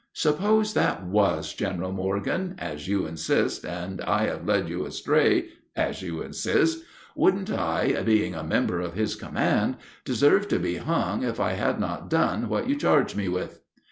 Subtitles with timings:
[0.13, 6.01] "Suppose that was General Morgan, as you insist, and I have led you astray, as
[6.01, 6.83] you insist,
[7.15, 11.79] wouldn't I, being a member of his command, deserve to be hung if I had
[11.79, 13.61] not done what you charge me with?"